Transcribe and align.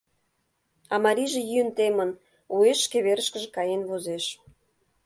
А 0.93 0.95
марийже 1.05 1.41
йӱын 1.49 1.69
темын, 1.77 2.11
уэш 2.55 2.77
шке 2.85 2.97
верышкыже 3.05 3.49
каен 3.55 3.81
возеш. 3.89 4.25